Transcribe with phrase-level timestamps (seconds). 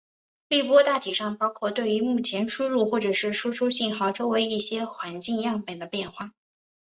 [0.49, 6.33] 滤波大体上包括对于目前输入或者输出信号周围一些环境样本的变换。